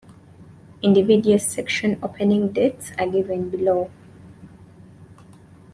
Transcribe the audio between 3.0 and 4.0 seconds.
given below.